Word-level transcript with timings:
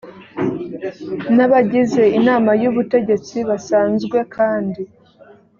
n 1.35 1.37
abagize 1.45 2.03
inama 2.19 2.51
y 2.61 2.65
ubutegetsi 2.69 3.37
basanzwe 3.49 4.17
kandi 4.35 4.81